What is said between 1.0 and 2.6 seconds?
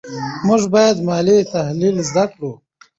مالي تحلیل زده کړو.